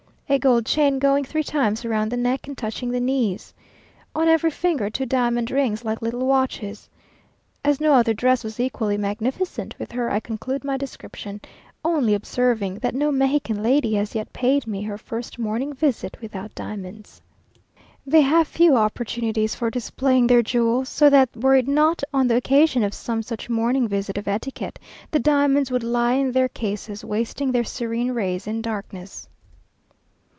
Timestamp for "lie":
25.83-26.13